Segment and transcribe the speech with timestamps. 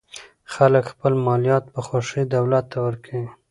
[0.53, 3.29] خلک خپل مالیات په خوښۍ دولت ته ورکوي.